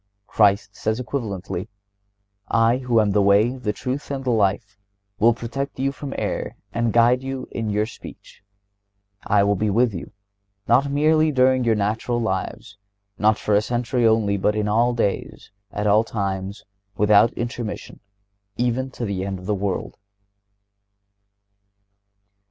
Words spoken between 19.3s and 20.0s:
of the world.